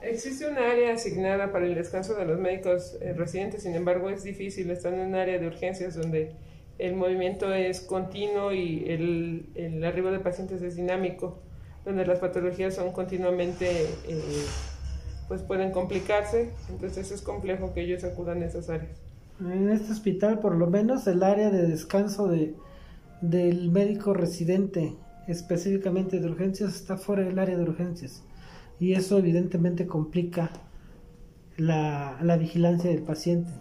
Existe 0.00 0.48
un 0.48 0.56
área 0.56 0.94
asignada 0.94 1.52
para 1.52 1.66
el 1.66 1.74
descanso 1.74 2.14
de 2.14 2.24
los 2.24 2.38
médicos 2.40 2.96
eh, 3.00 3.12
residentes, 3.12 3.62
sin 3.62 3.74
embargo 3.74 4.08
es 4.08 4.24
difícil, 4.24 4.70
están 4.70 4.94
en 4.94 5.08
un 5.08 5.14
área 5.14 5.38
de 5.38 5.46
urgencias 5.46 5.94
donde 5.94 6.32
el 6.82 6.96
movimiento 6.96 7.54
es 7.54 7.80
continuo 7.80 8.52
y 8.52 8.84
el, 8.88 9.46
el, 9.54 9.84
arribo 9.84 10.10
de 10.10 10.18
pacientes 10.18 10.62
es 10.62 10.74
dinámico, 10.74 11.38
donde 11.84 12.04
las 12.04 12.18
patologías 12.18 12.74
son 12.74 12.90
continuamente, 12.90 13.84
eh, 14.08 14.44
pues 15.28 15.42
pueden 15.42 15.70
complicarse, 15.70 16.50
entonces 16.68 17.12
es 17.12 17.22
complejo 17.22 17.72
que 17.72 17.82
ellos 17.82 18.02
acudan 18.02 18.42
a 18.42 18.46
esas 18.46 18.68
áreas. 18.68 19.00
En 19.40 19.70
este 19.70 19.92
hospital, 19.92 20.40
por 20.40 20.56
lo 20.56 20.66
menos, 20.66 21.06
el 21.06 21.22
área 21.22 21.50
de 21.50 21.68
descanso 21.68 22.26
de, 22.26 22.56
del 23.20 23.70
médico 23.70 24.12
residente, 24.12 24.96
específicamente 25.28 26.18
de 26.18 26.26
urgencias, 26.26 26.74
está 26.74 26.96
fuera 26.96 27.22
del 27.22 27.38
área 27.38 27.56
de 27.56 27.62
urgencias. 27.62 28.24
Y 28.80 28.94
eso 28.94 29.18
evidentemente 29.18 29.86
complica 29.86 30.50
la, 31.56 32.18
la 32.22 32.36
vigilancia 32.36 32.90
del 32.90 33.02
paciente, 33.02 33.52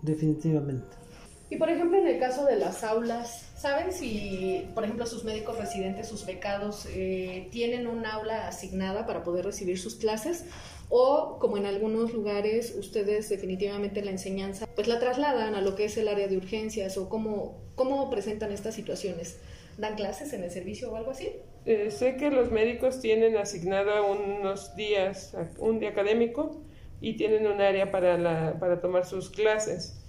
definitivamente. 0.00 1.05
Y 1.48 1.56
por 1.56 1.70
ejemplo, 1.70 1.98
en 1.98 2.08
el 2.08 2.18
caso 2.18 2.44
de 2.44 2.56
las 2.56 2.82
aulas, 2.82 3.46
¿saben 3.56 3.92
si, 3.92 4.66
por 4.74 4.82
ejemplo, 4.82 5.06
sus 5.06 5.22
médicos 5.22 5.58
residentes, 5.58 6.08
sus 6.08 6.26
becados, 6.26 6.88
eh, 6.92 7.48
tienen 7.52 7.86
un 7.86 8.04
aula 8.04 8.48
asignada 8.48 9.06
para 9.06 9.22
poder 9.22 9.44
recibir 9.44 9.78
sus 9.78 9.94
clases? 9.94 10.44
O, 10.88 11.38
como 11.40 11.56
en 11.56 11.66
algunos 11.66 12.12
lugares, 12.12 12.74
ustedes 12.76 13.28
definitivamente 13.28 14.04
la 14.04 14.10
enseñanza, 14.10 14.66
pues 14.74 14.88
la 14.88 14.98
trasladan 14.98 15.54
a 15.54 15.60
lo 15.60 15.76
que 15.76 15.84
es 15.84 15.96
el 15.96 16.08
área 16.08 16.26
de 16.26 16.36
urgencias 16.36 16.96
o 16.98 17.08
cómo, 17.08 17.60
cómo 17.76 18.10
presentan 18.10 18.50
estas 18.50 18.74
situaciones? 18.74 19.38
¿Dan 19.78 19.94
clases 19.94 20.32
en 20.32 20.42
el 20.42 20.50
servicio 20.50 20.90
o 20.90 20.96
algo 20.96 21.12
así? 21.12 21.30
Eh, 21.64 21.90
sé 21.90 22.16
que 22.16 22.30
los 22.30 22.50
médicos 22.50 23.00
tienen 23.00 23.36
asignada 23.36 24.02
unos 24.02 24.74
días, 24.74 25.36
un 25.58 25.78
día 25.78 25.90
académico, 25.90 26.62
y 27.00 27.16
tienen 27.16 27.46
un 27.46 27.60
área 27.60 27.90
para, 27.90 28.16
la, 28.16 28.56
para 28.58 28.80
tomar 28.80 29.04
sus 29.04 29.30
clases. 29.30 30.00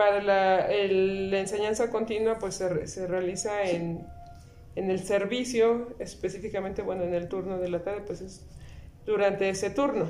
Para 0.00 0.22
la, 0.22 0.66
la 0.66 1.40
enseñanza 1.40 1.90
continua 1.90 2.38
pues 2.38 2.54
se, 2.54 2.86
se 2.86 3.06
realiza 3.06 3.64
en, 3.68 4.06
en, 4.74 4.90
el 4.90 5.00
servicio, 5.00 5.88
específicamente 5.98 6.80
bueno 6.80 7.04
en 7.04 7.12
el 7.12 7.28
turno 7.28 7.58
de 7.58 7.68
la 7.68 7.82
tarde 7.82 8.04
pues 8.06 8.22
es 8.22 8.46
durante 9.04 9.50
ese 9.50 9.68
turno. 9.68 10.06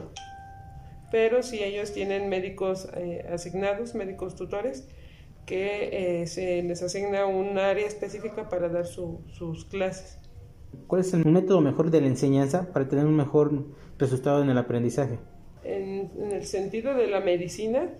Pero 1.11 1.43
si 1.43 1.65
ellos 1.65 1.93
tienen 1.93 2.29
médicos 2.29 2.89
eh, 2.95 3.27
asignados, 3.33 3.97
médicos 3.97 4.37
tutores, 4.37 4.87
que 5.45 6.21
eh, 6.23 6.27
se 6.29 6.63
les 6.63 6.85
asigna 6.85 7.27
un 7.27 7.59
área 7.59 7.89
específica 7.89 8.49
para 8.49 8.69
dar 8.69 8.87
su, 8.87 9.23
sus 9.33 9.65
clases. 9.65 10.21
¿Cuál 10.87 11.01
es 11.01 11.13
el 11.15 11.25
método 11.27 11.61
mejor 11.61 11.91
de 11.91 12.01
la 12.01 12.07
enseñanza 12.07 12.73
para 12.73 12.89
tener 12.89 13.07
un 13.07 13.17
mejor 13.17 13.65
resultado 13.99 14.41
en 14.41 14.51
el 14.51 14.59
aprendizaje? 14.59 15.19
En, 15.65 16.13
el 16.31 16.45
sentido 16.47 16.95
de 16.95 17.09
la 17.09 17.19
medicina, 17.21 17.91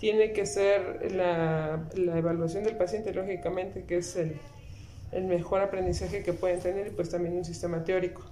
tiene 0.00 0.32
que 0.32 0.46
ser 0.46 1.12
la, 1.12 1.86
la 1.94 2.18
evaluación 2.18 2.64
del 2.64 2.76
paciente, 2.76 3.12
lógicamente, 3.12 3.84
que 3.84 3.98
es 3.98 4.16
el, 4.16 4.34
el, 5.12 5.24
mejor 5.24 5.60
aprendizaje 5.60 6.22
que 6.22 6.32
pueden 6.32 6.58
tener, 6.58 6.86
y 6.86 6.90
pues 6.90 7.10
también 7.10 7.36
un 7.36 7.44
sistema 7.44 7.84
teórico. 7.84 8.22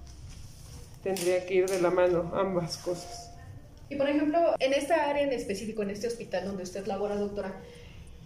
Tendría 1.02 1.44
que 1.44 1.54
ir 1.54 1.68
de 1.68 1.80
la 1.80 1.90
mano 1.90 2.32
ambas 2.34 2.78
cosas. 2.78 3.30
Y 3.90 3.96
por 3.96 4.08
ejemplo, 4.08 4.54
en 4.58 4.72
esta 4.72 5.10
área 5.10 5.22
en 5.22 5.32
específico, 5.32 5.82
en 5.82 5.90
este 5.90 6.06
hospital 6.06 6.46
donde 6.46 6.62
usted 6.62 6.86
labora, 6.86 7.16
doctora, 7.16 7.54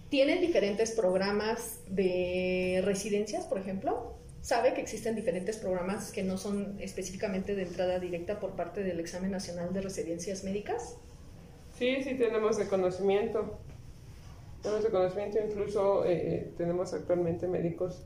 ¿tienen 0.08 0.40
diferentes 0.40 0.92
programas 0.92 1.80
de 1.88 2.80
residencias, 2.84 3.44
por 3.44 3.58
ejemplo? 3.58 4.16
sabe 4.40 4.74
que 4.74 4.80
existen 4.80 5.14
diferentes 5.14 5.56
programas 5.56 6.10
que 6.10 6.24
no 6.24 6.36
son 6.36 6.76
específicamente 6.80 7.54
de 7.54 7.62
entrada 7.62 8.00
directa 8.00 8.40
por 8.40 8.56
parte 8.56 8.82
del 8.82 8.98
Examen 8.98 9.30
Nacional 9.30 9.72
de 9.72 9.80
Residencias 9.80 10.42
Médicas? 10.42 10.96
Sí, 11.78 12.02
sí 12.02 12.14
tenemos 12.14 12.56
de 12.56 12.66
conocimiento. 12.66 13.58
Tenemos 14.62 14.84
de 14.84 14.90
conocimiento, 14.90 15.38
incluso 15.44 16.04
eh, 16.06 16.52
tenemos 16.56 16.94
actualmente 16.94 17.48
médicos 17.48 18.04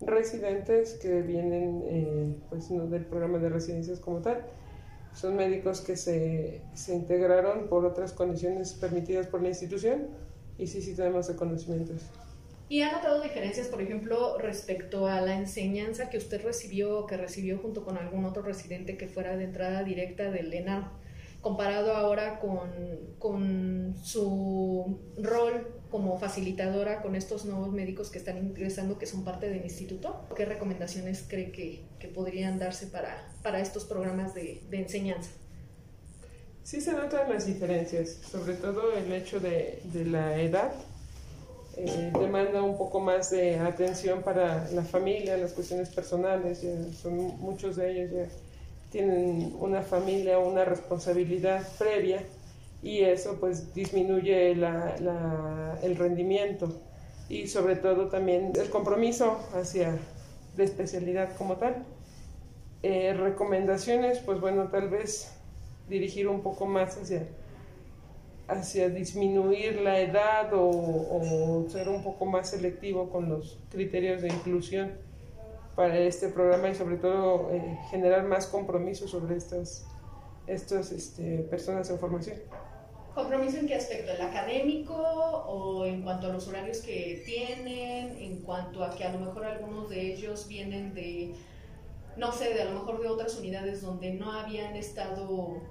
residentes 0.00 0.94
que 0.94 1.22
vienen 1.22 1.82
eh, 1.86 2.36
pues, 2.50 2.70
no 2.70 2.86
del 2.86 3.06
programa 3.06 3.38
de 3.38 3.48
residencias 3.48 4.00
como 4.00 4.18
tal. 4.18 4.44
Son 5.14 5.36
médicos 5.36 5.80
que 5.80 5.96
se, 5.96 6.60
se 6.74 6.94
integraron 6.94 7.68
por 7.68 7.84
otras 7.86 8.12
condiciones 8.12 8.74
permitidas 8.74 9.28
por 9.28 9.40
la 9.40 9.48
institución 9.48 10.08
y 10.58 10.66
sí, 10.66 10.82
sí 10.82 10.94
tenemos 10.94 11.28
de 11.28 11.36
conocimientos. 11.36 12.02
¿Y 12.68 12.80
ha 12.80 12.92
notado 12.92 13.20
diferencias, 13.20 13.68
por 13.68 13.82
ejemplo, 13.82 14.38
respecto 14.38 15.06
a 15.06 15.20
la 15.20 15.36
enseñanza 15.36 16.08
que 16.08 16.16
usted 16.16 16.42
recibió 16.42 16.98
o 16.98 17.06
que 17.06 17.16
recibió 17.16 17.58
junto 17.58 17.84
con 17.84 17.98
algún 17.98 18.24
otro 18.24 18.42
residente 18.42 18.96
que 18.96 19.06
fuera 19.06 19.36
de 19.36 19.44
entrada 19.44 19.84
directa 19.84 20.30
del 20.30 20.52
ENAR, 20.52 20.90
comparado 21.44 21.94
ahora 21.94 22.40
con, 22.40 22.70
con 23.18 23.94
su 24.02 24.98
rol 25.18 25.68
como 25.90 26.18
facilitadora 26.18 27.02
con 27.02 27.14
estos 27.14 27.44
nuevos 27.44 27.70
médicos 27.70 28.10
que 28.10 28.16
están 28.16 28.38
ingresando, 28.38 28.98
que 28.98 29.04
son 29.04 29.24
parte 29.24 29.50
del 29.50 29.62
instituto? 29.62 30.26
¿Qué 30.34 30.46
recomendaciones 30.46 31.24
cree 31.28 31.52
que, 31.52 31.84
que 32.00 32.08
podrían 32.08 32.58
darse 32.58 32.86
para, 32.86 33.30
para 33.42 33.60
estos 33.60 33.84
programas 33.84 34.34
de, 34.34 34.62
de 34.70 34.78
enseñanza? 34.78 35.30
Sí 36.62 36.80
se 36.80 36.92
notan 36.92 37.30
las 37.30 37.46
diferencias, 37.46 38.08
sobre 38.08 38.54
todo 38.54 38.94
el 38.94 39.12
hecho 39.12 39.38
de, 39.38 39.82
de 39.92 40.06
la 40.06 40.40
edad 40.40 40.72
eh, 41.76 42.10
demanda 42.18 42.62
un 42.62 42.78
poco 42.78 43.00
más 43.00 43.30
de 43.30 43.56
atención 43.56 44.22
para 44.22 44.70
la 44.70 44.82
familia, 44.82 45.36
las 45.36 45.52
cuestiones 45.52 45.90
personales, 45.90 46.64
son 47.02 47.16
muchos 47.40 47.76
de 47.76 47.90
ellos 47.90 48.10
ya 48.12 48.43
tienen 48.94 49.52
una 49.58 49.82
familia, 49.82 50.38
una 50.38 50.64
responsabilidad 50.64 51.66
previa 51.78 52.22
y 52.80 53.00
eso 53.00 53.38
pues 53.40 53.74
disminuye 53.74 54.52
el 54.52 55.96
rendimiento 55.96 56.68
y 57.28 57.48
sobre 57.48 57.74
todo 57.74 58.06
también 58.06 58.52
el 58.54 58.70
compromiso 58.70 59.40
hacia 59.52 59.98
la 60.56 60.62
especialidad 60.62 61.36
como 61.36 61.56
tal. 61.56 61.84
Eh, 62.84 63.14
recomendaciones, 63.14 64.20
pues 64.20 64.40
bueno, 64.40 64.68
tal 64.68 64.88
vez 64.88 65.34
dirigir 65.88 66.28
un 66.28 66.42
poco 66.42 66.66
más 66.66 66.96
hacia 66.96 67.26
hacia 68.46 68.90
disminuir 68.90 69.80
la 69.80 69.98
edad 69.98 70.50
o, 70.52 71.66
ser 71.68 71.88
un 71.88 72.04
poco 72.04 72.26
más 72.26 72.50
selectivo 72.50 73.10
con 73.10 73.28
los 73.28 73.58
criterios 73.70 74.22
de 74.22 74.28
inclusión 74.28 74.92
para 75.76 75.98
este 75.98 76.28
programa 76.28 76.68
y 76.68 76.74
sobre 76.74 76.96
todo 76.96 77.50
eh, 77.52 77.78
generar 77.90 78.24
más 78.24 78.46
compromiso 78.46 79.08
sobre 79.08 79.36
estas, 79.36 79.86
estas 80.46 80.92
este, 80.92 81.38
personas 81.50 81.90
en 81.90 81.98
formación. 81.98 82.38
¿Compromiso 83.14 83.58
en 83.58 83.68
qué 83.68 83.76
aspecto? 83.76 84.12
¿El 84.12 84.22
académico 84.22 84.94
o 84.94 85.84
en 85.84 86.02
cuanto 86.02 86.26
a 86.26 86.30
los 86.30 86.48
horarios 86.48 86.78
que 86.78 87.22
tienen? 87.24 88.16
¿En 88.18 88.42
cuanto 88.42 88.82
a 88.82 88.90
que 88.90 89.04
a 89.04 89.12
lo 89.12 89.20
mejor 89.20 89.44
algunos 89.44 89.88
de 89.88 90.12
ellos 90.12 90.48
vienen 90.48 90.94
de, 90.94 91.34
no 92.16 92.32
sé, 92.32 92.54
de 92.54 92.62
a 92.62 92.64
lo 92.66 92.80
mejor 92.80 93.00
de 93.00 93.08
otras 93.08 93.38
unidades 93.38 93.82
donde 93.82 94.14
no 94.14 94.32
habían 94.32 94.74
estado 94.74 95.62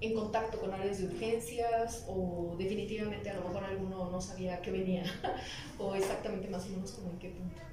en 0.00 0.14
contacto 0.14 0.60
con 0.60 0.72
áreas 0.72 0.98
de 0.98 1.06
urgencias 1.06 2.06
o 2.08 2.54
definitivamente 2.56 3.28
a 3.30 3.34
lo 3.34 3.48
mejor 3.48 3.64
alguno 3.64 4.10
no 4.10 4.20
sabía 4.20 4.62
que 4.62 4.70
venía 4.70 5.02
o 5.78 5.94
exactamente 5.94 6.48
más 6.48 6.66
o 6.66 6.70
menos 6.70 6.92
como 6.92 7.10
en 7.10 7.18
qué 7.18 7.30
punto? 7.30 7.69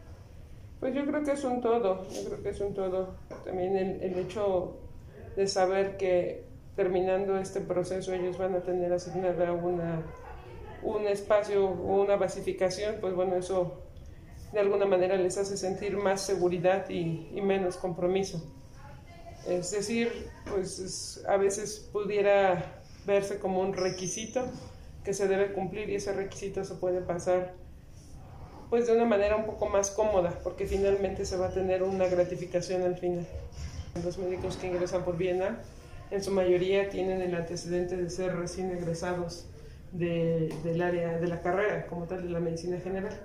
Pues 0.79 0.93
yo 0.93 1.05
creo 1.05 1.24
que 1.24 1.31
es 1.31 1.43
un 1.43 1.62
todo, 1.62 2.07
yo 2.10 2.25
creo 2.25 2.43
que 2.43 2.50
es 2.50 2.62
un 2.62 2.74
todo. 2.74 3.15
También 3.46 3.75
el, 3.75 4.01
el 4.01 4.19
hecho 4.19 4.77
de 5.36 5.48
saber 5.48 5.98
que 5.98 6.46
terminando 6.75 7.38
este 7.38 7.62
proceso 7.62 8.13
ellos 8.13 8.38
van 8.38 8.55
a 8.55 8.62
tener 8.62 8.93
asignada 8.93 9.51
una, 9.53 10.03
un 10.84 11.07
espacio 11.07 11.65
o 11.65 12.01
una 12.03 12.15
basificación, 12.15 12.98
pues 13.01 13.15
bueno, 13.15 13.36
eso 13.36 13.81
de 14.53 14.60
alguna 14.60 14.86
manera 14.86 15.17
les 15.17 15.38
hace 15.38 15.57
sentir 15.57 15.98
más 15.98 16.22
seguridad 16.22 16.88
y, 16.89 17.29
y 17.34 17.41
menos 17.41 17.77
compromiso. 17.77 18.43
Es 19.48 19.72
decir, 19.72 20.29
pues 20.50 21.24
a 21.27 21.38
veces 21.38 21.89
pudiera 21.91 22.81
verse 23.05 23.39
como 23.39 23.62
un 23.62 23.74
requisito 23.74 24.43
que 25.03 25.13
se 25.13 25.27
debe 25.27 25.53
cumplir 25.53 25.89
y 25.89 25.96
ese 25.96 26.13
requisito 26.13 26.63
se 26.63 26.75
puede 26.75 27.01
pasar 27.01 27.53
pues 28.69 28.88
de 28.88 28.93
una 28.93 29.05
manera 29.05 29.36
un 29.36 29.45
poco 29.45 29.67
más 29.67 29.91
cómoda 29.91 30.39
porque 30.43 30.65
finalmente 30.65 31.25
se 31.25 31.38
va 31.38 31.47
a 31.47 31.51
tener 31.51 31.83
una 31.83 32.07
gratificación 32.07 32.83
al 32.83 32.97
final. 32.97 33.25
Los 34.03 34.17
médicos 34.17 34.57
que 34.57 34.67
ingresan 34.67 35.03
por 35.03 35.17
Viena 35.17 35.59
en 36.12 36.24
su 36.24 36.31
mayoría 36.31 36.89
tienen 36.89 37.21
el 37.21 37.36
antecedente 37.36 37.97
de 37.97 38.09
ser 38.09 38.36
recién 38.36 38.71
egresados 38.71 39.45
del 39.91 40.81
área 40.81 41.17
de 41.17 41.27
la 41.27 41.41
carrera 41.41 41.88
como 41.88 42.05
tal 42.05 42.24
de 42.24 42.29
la 42.29 42.39
medicina 42.39 42.79
general. 42.79 43.17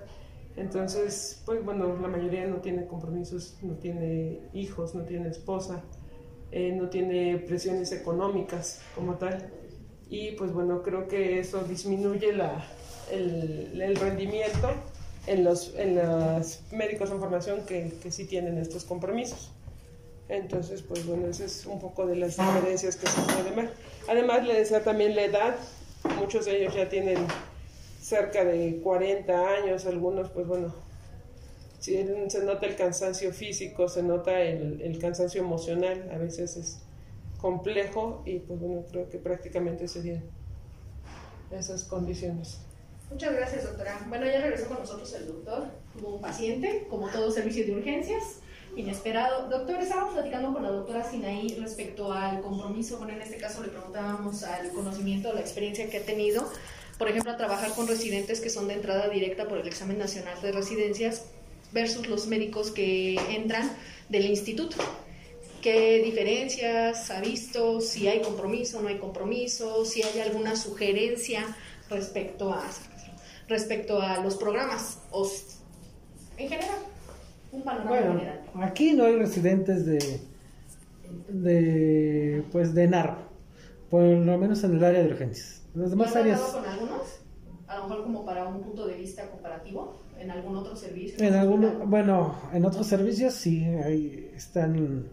Entonces, 0.55 1.41
pues 1.45 1.63
bueno, 1.63 1.97
la 1.99 2.07
mayoría 2.07 2.45
no 2.45 2.57
tiene 2.57 2.85
compromisos, 2.85 3.57
no 3.61 3.75
tiene 3.75 4.39
hijos, 4.53 4.93
no 4.93 5.03
tiene 5.03 5.29
esposa, 5.29 5.83
eh, 6.51 6.71
no 6.71 6.89
tiene 6.89 7.37
presiones 7.37 7.91
económicas 7.91 8.81
como 8.95 9.15
tal. 9.15 9.49
Y 10.09 10.31
pues 10.33 10.53
bueno, 10.53 10.83
creo 10.83 11.07
que 11.07 11.39
eso 11.39 11.63
disminuye 11.63 12.33
la, 12.33 12.63
el, 13.11 13.81
el, 13.81 13.95
rendimiento 13.95 14.69
en 15.27 15.43
los, 15.43 15.73
en 15.77 15.95
los 15.95 16.61
médicos 16.71 17.11
en 17.11 17.19
formación 17.19 17.65
que, 17.65 17.93
que 18.01 18.11
sí 18.11 18.25
tienen 18.25 18.57
estos 18.57 18.83
compromisos. 18.83 19.51
Entonces, 20.29 20.81
pues 20.81 21.05
bueno, 21.05 21.27
esa 21.27 21.45
es 21.45 21.65
un 21.65 21.79
poco 21.79 22.05
de 22.05 22.15
las 22.15 22.37
diferencias 22.37 22.95
que 22.95 23.07
se 23.07 23.21
pueden 23.21 23.55
ver. 23.55 23.73
Además, 24.07 24.45
le 24.45 24.53
decía 24.53 24.83
también 24.83 25.15
la 25.15 25.23
edad, 25.23 25.55
muchos 26.17 26.45
de 26.45 26.61
ellos 26.61 26.75
ya 26.75 26.89
tienen 26.89 27.17
cerca 28.01 28.43
de 28.43 28.79
40 28.81 29.47
años, 29.49 29.85
algunos, 29.85 30.29
pues 30.31 30.47
bueno, 30.47 30.73
se 31.79 32.43
nota 32.45 32.65
el 32.65 32.75
cansancio 32.75 33.33
físico, 33.33 33.89
se 33.89 34.03
nota 34.03 34.41
el, 34.41 34.81
el, 34.81 34.99
cansancio 34.99 35.41
emocional, 35.41 36.09
a 36.13 36.17
veces 36.17 36.55
es 36.55 36.79
complejo 37.39 38.23
y 38.25 38.39
pues 38.39 38.59
bueno, 38.59 38.85
creo 38.89 39.09
que 39.09 39.17
prácticamente 39.17 39.87
serían 39.89 40.23
esas 41.51 41.83
condiciones. 41.83 42.59
Muchas 43.13 43.35
gracias, 43.35 43.63
doctora. 43.63 44.03
Bueno, 44.09 44.25
ya 44.25 44.41
regresó 44.41 44.67
con 44.67 44.79
nosotros 44.79 45.13
el 45.13 45.27
doctor, 45.27 45.67
como 45.93 46.19
paciente, 46.19 46.87
como 46.89 47.09
todo 47.09 47.29
servicio 47.29 47.63
de 47.63 47.73
urgencias, 47.73 48.39
inesperado. 48.75 49.49
Doctor, 49.49 49.79
estábamos 49.81 50.15
platicando 50.15 50.51
con 50.51 50.63
la 50.63 50.71
doctora 50.71 51.07
Sinaí 51.07 51.55
respecto 51.59 52.11
al 52.11 52.41
compromiso, 52.41 52.97
bueno, 52.97 53.13
en 53.13 53.21
este 53.21 53.37
caso 53.37 53.61
le 53.61 53.67
preguntábamos 53.67 54.41
al 54.41 54.67
conocimiento, 54.69 55.31
la 55.31 55.41
experiencia 55.41 55.87
que 55.91 55.97
ha 55.97 56.01
tenido, 56.01 56.51
por 56.97 57.07
ejemplo, 57.07 57.31
a 57.31 57.37
trabajar 57.37 57.69
con 57.75 57.87
residentes 57.87 58.41
que 58.41 58.49
son 58.49 58.67
de 58.67 58.73
entrada 58.73 59.07
directa 59.09 59.47
por 59.47 59.59
el 59.59 59.67
examen 59.67 59.99
nacional 59.99 60.41
de 60.41 60.51
residencias 60.51 61.25
versus 61.71 62.07
los 62.07 62.25
médicos 62.25 62.71
que 62.71 63.19
entran 63.29 63.71
del 64.09 64.25
instituto. 64.25 64.77
¿Qué 65.61 66.01
diferencias 66.03 67.11
ha 67.11 67.21
visto? 67.21 67.79
Si 67.79 68.07
hay 68.07 68.21
compromiso, 68.21 68.81
no 68.81 68.87
hay 68.87 68.97
compromiso, 68.97 69.85
si 69.85 70.01
hay 70.01 70.19
alguna 70.19 70.55
sugerencia 70.55 71.55
respecto 71.89 72.51
a, 72.51 72.63
respecto 73.53 74.01
a 74.01 74.19
los 74.23 74.35
programas 74.35 74.99
o 75.11 75.29
en 76.37 76.49
general, 76.49 76.79
un 77.51 77.61
panorama 77.61 77.89
bueno, 77.91 78.13
general. 78.13 78.41
Aquí 78.61 78.93
no 78.93 79.05
hay 79.05 79.15
residentes 79.15 79.85
de, 79.85 80.19
de 81.29 82.43
pues 82.51 82.73
de 82.73 82.87
NAR, 82.87 83.17
por 83.89 84.01
lo 84.01 84.37
menos 84.37 84.63
en 84.63 84.75
el 84.75 84.83
área 84.83 85.03
de 85.03 85.09
urgencias. 85.09 85.61
Las 85.75 85.91
demás 85.91 86.09
¿No 86.09 86.15
han 86.15 86.21
áreas, 86.23 86.39
con 86.41 86.65
algunos? 86.65 87.01
A 87.67 87.77
lo 87.77 87.83
mejor 87.83 88.03
como 88.03 88.25
para 88.25 88.47
un 88.47 88.61
punto 88.61 88.87
de 88.87 88.95
vista 88.95 89.29
comparativo 89.29 90.01
en 90.19 90.31
algún 90.31 90.55
otro 90.57 90.75
servicio. 90.75 91.23
en 91.23 91.33
alguno, 91.33 91.85
bueno, 91.85 92.35
en 92.53 92.65
otros 92.65 92.87
servicios 92.87 93.33
sí, 93.33 93.63
ahí 93.65 94.31
están 94.35 94.75
en 94.75 95.09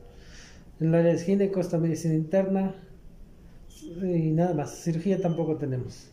el 0.81 0.95
área 0.95 1.13
de 1.13 1.19
gineco, 1.19 1.61
está 1.61 1.79
medicina 1.79 2.15
interna 2.15 2.75
y 4.03 4.31
nada 4.31 4.55
más. 4.55 4.83
Cirugía 4.83 5.21
tampoco 5.21 5.57
tenemos. 5.57 6.09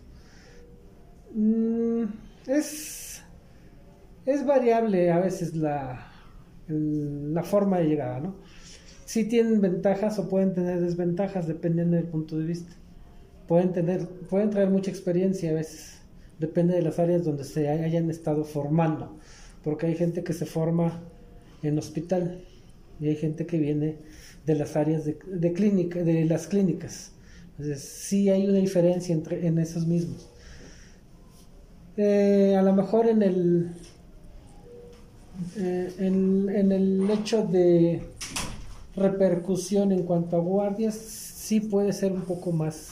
Mm, 1.34 2.03
es, 2.48 3.22
es 4.25 4.46
variable 4.46 5.12
a 5.12 5.19
veces 5.19 5.55
la, 5.55 6.12
la 6.67 7.43
forma 7.43 7.79
de 7.79 7.86
llegada, 7.86 8.19
¿no? 8.19 8.36
Sí 9.05 9.25
tienen 9.25 9.62
ventajas 9.62 10.19
o 10.19 10.27
pueden 10.27 10.53
tener 10.53 10.81
desventajas 10.81 11.48
dependiendo 11.48 11.96
del 11.96 12.07
punto 12.07 12.38
de 12.38 12.46
vista. 12.46 12.74
Pueden 13.48 13.72
tener, 13.72 14.07
pueden 14.29 14.50
traer 14.50 14.69
mucha 14.69 14.91
experiencia 14.91 15.51
a 15.51 15.53
veces, 15.53 16.00
depende 16.39 16.75
de 16.75 16.81
las 16.81 17.00
áreas 17.00 17.24
donde 17.24 17.46
se 17.46 17.69
hayan 17.69 18.10
estado 18.10 18.43
formando, 18.43 19.17
porque 19.63 19.86
hay 19.86 19.96
gente 19.96 20.24
que 20.24 20.34
se 20.34 20.46
forma 20.46 21.01
en 21.63 21.77
hospital 21.77 22.43
y 23.00 23.07
hay 23.07 23.15
gente 23.15 23.46
que 23.46 23.57
viene 23.57 23.96
de 24.46 24.55
las 24.55 24.75
áreas 24.75 25.05
de, 25.05 25.17
de 25.25 25.53
clínica, 25.53 26.03
de 26.03 26.25
las 26.25 26.48
clínicas. 26.48 27.13
Entonces, 27.51 27.81
sí 27.81 28.29
hay 28.29 28.48
una 28.48 28.60
diferencia 28.60 29.15
entre 29.15 29.48
en 29.48 29.57
esos 29.57 29.88
mismos. 29.88 30.29
Eh, 31.98 32.56
a 32.58 32.62
lo 32.62 32.74
mejor 32.74 33.08
en 33.08 33.24
el 33.24 33.72
eh, 35.56 35.94
en, 36.00 36.72
el 36.72 37.10
hecho 37.10 37.44
de 37.44 38.01
repercusión 38.96 39.92
en 39.92 40.04
cuanto 40.04 40.36
a 40.36 40.39
guardias 40.39 40.96
sí 40.96 41.60
puede 41.60 41.94
ser 41.94 42.12
un 42.12 42.22
poco 42.22 42.51
más 42.51 42.89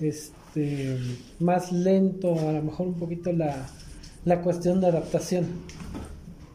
este 0.00 0.98
más 1.40 1.72
lento 1.72 2.38
a 2.38 2.52
lo 2.52 2.62
mejor 2.62 2.86
un 2.88 2.94
poquito 2.94 3.32
la, 3.32 3.66
la 4.24 4.40
cuestión 4.42 4.80
de 4.80 4.86
adaptación. 4.88 5.46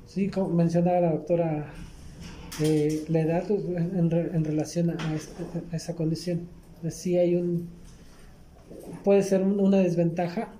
Sí 0.08 0.30
como 0.30 0.50
mencionaba 0.50 1.01
la 1.01 1.12
doctora 1.12 1.74
eh, 2.62 3.04
la 3.10 3.20
edad 3.20 3.44
pues, 3.48 3.62
en, 3.65 4.10
re- 4.10 4.32
en 4.34 4.44
relación 4.46 4.89
a, 4.92 5.13
este- 5.15 5.44
esa 5.74 5.96
condición. 5.96 6.48
Sí 6.89 7.18
hay 7.18 7.36
un 7.36 7.68
puede 9.04 9.22
ser 9.24 9.42
un- 9.42 9.60
una 9.60 9.77
desventaja 9.80 10.54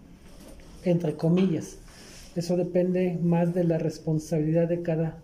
entre 0.92 1.16
comillas 1.16 1.78
eso 2.36 2.58
depende 2.58 3.18
más 3.22 3.54
de 3.54 3.64
la 3.64 3.78
responsabilidad 3.78 4.68
de 4.68 4.82
cada 4.82 5.18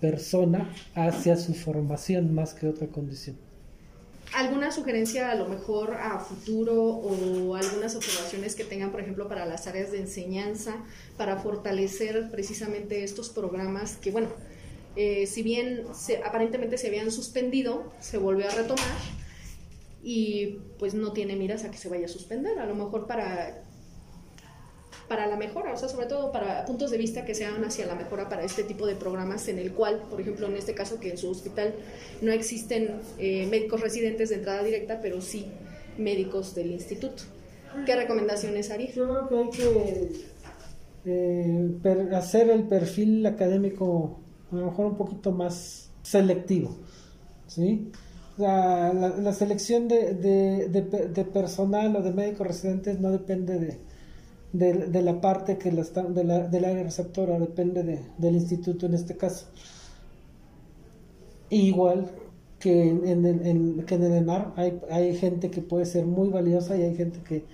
persona 0.00 0.70
hacia 0.94 1.36
su 1.36 1.54
formación 1.54 2.34
más 2.34 2.52
que 2.52 2.68
otra 2.68 2.86
condición. 2.88 3.36
¿Alguna 4.34 4.70
sugerencia 4.70 5.30
a 5.30 5.36
lo 5.36 5.48
mejor 5.48 5.94
a 5.94 6.18
futuro 6.18 6.82
o 6.82 7.54
algunas 7.54 7.94
observaciones 7.94 8.54
que 8.54 8.64
tengan, 8.64 8.90
por 8.90 9.00
ejemplo, 9.00 9.28
para 9.28 9.46
las 9.46 9.66
áreas 9.66 9.92
de 9.92 10.00
enseñanza, 10.00 10.76
para 11.16 11.38
fortalecer 11.38 12.30
precisamente 12.30 13.04
estos 13.04 13.30
programas 13.30 13.96
que, 13.96 14.10
bueno, 14.10 14.28
eh, 14.96 15.26
si 15.26 15.42
bien 15.42 15.84
se, 15.94 16.18
aparentemente 16.18 16.76
se 16.78 16.88
habían 16.88 17.10
suspendido, 17.10 17.92
se 18.00 18.18
volvió 18.18 18.48
a 18.48 18.50
retomar 18.50 18.84
y 20.02 20.58
pues 20.78 20.94
no 20.94 21.12
tiene 21.12 21.36
miras 21.36 21.64
a 21.64 21.70
que 21.70 21.78
se 21.78 21.88
vaya 21.88 22.04
a 22.06 22.08
suspender, 22.08 22.58
a 22.58 22.66
lo 22.66 22.74
mejor 22.74 23.06
para 23.06 23.63
para 25.08 25.26
la 25.26 25.36
mejora, 25.36 25.72
o 25.72 25.76
sea, 25.76 25.88
sobre 25.88 26.06
todo 26.06 26.32
para 26.32 26.64
puntos 26.64 26.90
de 26.90 26.98
vista 26.98 27.24
que 27.24 27.34
sean 27.34 27.62
hacia 27.64 27.86
la 27.86 27.94
mejora 27.94 28.28
para 28.28 28.44
este 28.44 28.64
tipo 28.64 28.86
de 28.86 28.94
programas 28.94 29.48
en 29.48 29.58
el 29.58 29.72
cual, 29.72 30.02
por 30.10 30.20
ejemplo, 30.20 30.46
en 30.46 30.56
este 30.56 30.74
caso 30.74 30.98
que 30.98 31.10
en 31.10 31.18
su 31.18 31.30
hospital 31.30 31.74
no 32.22 32.32
existen 32.32 33.00
eh, 33.18 33.46
médicos 33.46 33.80
residentes 33.80 34.30
de 34.30 34.36
entrada 34.36 34.62
directa, 34.62 35.00
pero 35.02 35.20
sí 35.20 35.46
médicos 35.98 36.54
del 36.54 36.72
instituto. 36.72 37.22
¿Qué 37.84 37.96
recomendaciones 37.96 38.70
haría? 38.70 38.90
Yo 38.92 39.26
creo 39.26 39.28
que 39.28 39.38
hay 39.38 39.50
que 39.50 40.10
eh, 41.04 42.14
hacer 42.14 42.48
el 42.48 42.64
perfil 42.64 43.26
académico 43.26 44.20
a 44.52 44.56
lo 44.56 44.66
mejor 44.66 44.86
un 44.86 44.96
poquito 44.96 45.32
más 45.32 45.90
selectivo, 46.02 46.76
¿sí? 47.46 47.90
La, 48.36 49.32
selección 49.32 49.86
de 49.86 51.28
personal 51.32 51.96
o 51.96 52.02
de 52.02 52.12
médicos 52.12 52.46
residentes 52.46 53.00
no 53.00 53.10
depende 53.10 53.58
de, 53.58 53.80
de, 54.60 54.72
de 54.94 55.02
la 55.02 55.20
parte 55.20 55.58
que 55.58 55.70
la 55.72 55.82
está- 55.82 56.02
de 56.18 56.24
la- 56.24 56.46
del 56.48 56.64
área 56.64 56.82
receptora, 56.90 57.38
depende 57.38 57.82
de- 57.82 58.00
del 58.18 58.34
instituto 58.36 58.86
en 58.86 58.94
este 58.94 59.14
caso. 59.16 59.46
Igual 61.50 62.10
que 62.58 62.88
en, 62.88 63.06
en, 63.06 63.24
el- 63.26 63.46
en- 63.46 63.82
que 63.86 63.94
en 63.96 64.02
el 64.04 64.12
ENAR 64.12 64.52
hay, 64.56 64.80
hay 64.90 65.14
gente 65.16 65.50
que 65.50 65.60
puede 65.62 65.86
ser 65.86 66.06
muy 66.06 66.28
valiosa 66.28 66.76
y 66.76 66.82
hay 66.82 66.94
gente 66.96 67.20
que, 67.26 67.44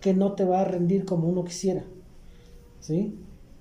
que 0.00 0.14
no 0.14 0.32
te 0.32 0.44
va 0.44 0.60
a 0.62 0.64
rendir 0.64 1.04
como 1.04 1.28
uno 1.28 1.44
quisiera. 1.44 1.84
¿Sí? 2.80 3.14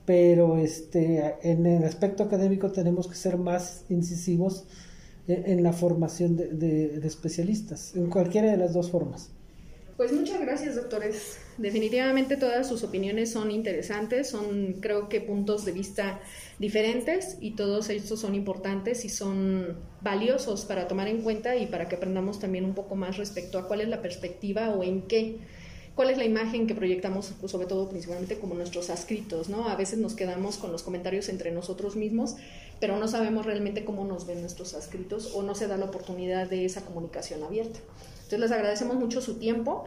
Pero 0.06 0.58
este, 0.58 1.36
en 1.44 1.66
el 1.66 1.84
aspecto 1.86 2.24
académico 2.24 2.72
tenemos 2.72 3.08
que 3.08 3.16
ser 3.16 3.38
más 3.38 3.86
incisivos 3.90 4.66
en, 5.28 5.50
en 5.60 5.64
la 5.64 5.74
formación 5.74 6.36
de- 6.36 6.50
de 7.00 7.08
especialistas, 7.08 7.96
en 7.96 8.10
cualquiera 8.10 8.52
de 8.52 8.58
las 8.58 8.74
dos 8.74 8.92
formas. 8.92 9.32
Pues 9.98 10.12
muchas 10.12 10.42
gracias, 10.42 10.76
doctores. 10.76 11.38
Definitivamente 11.60 12.36
todas 12.36 12.68
sus 12.68 12.84
opiniones 12.84 13.32
son 13.32 13.52
interesantes, 13.52 14.28
son 14.28 14.78
creo 14.82 15.08
que 15.08 15.22
puntos 15.22 15.66
de 15.66 15.72
vista 15.72 16.20
diferentes 16.58 17.38
y 17.40 17.52
todos 17.52 17.92
estos 17.92 18.22
son 18.22 18.34
importantes 18.34 19.06
y 19.06 19.10
son 19.10 19.78
valiosos 20.02 20.66
para 20.66 20.88
tomar 20.88 21.08
en 21.08 21.22
cuenta 21.22 21.56
y 21.56 21.68
para 21.68 21.88
que 21.88 21.98
aprendamos 21.98 22.40
también 22.40 22.66
un 22.66 22.74
poco 22.74 22.96
más 22.96 23.18
respecto 23.18 23.60
a 23.60 23.68
cuál 23.68 23.82
es 23.82 23.88
la 23.88 24.02
perspectiva 24.02 24.72
o 24.72 24.82
en 24.82 25.04
qué, 25.04 25.38
cuál 25.94 26.10
es 26.10 26.18
la 26.18 26.26
imagen 26.26 26.66
que 26.66 26.74
proyectamos, 26.74 27.32
sobre 27.46 27.68
todo 27.68 27.88
principalmente 27.88 28.40
como 28.40 28.56
nuestros 28.56 28.90
adscritos, 28.90 29.48
¿no? 29.48 29.70
A 29.70 29.76
veces 29.76 30.00
nos 30.00 30.16
quedamos 30.16 30.58
con 30.58 30.72
los 30.72 30.82
comentarios 30.82 31.30
entre 31.30 31.52
nosotros 31.52 31.96
mismos, 31.96 32.36
pero 32.80 32.98
no 32.98 33.08
sabemos 33.08 33.46
realmente 33.46 33.86
cómo 33.86 34.06
nos 34.06 34.26
ven 34.26 34.42
nuestros 34.42 34.74
adscritos 34.74 35.36
o 35.36 35.44
no 35.44 35.54
se 35.54 35.68
da 35.68 35.78
la 35.78 35.86
oportunidad 35.86 36.50
de 36.50 36.66
esa 36.66 36.82
comunicación 36.82 37.44
abierta. 37.44 37.80
Entonces 38.34 38.50
les 38.50 38.58
agradecemos 38.58 38.96
mucho 38.96 39.22
su 39.22 39.38
tiempo. 39.38 39.86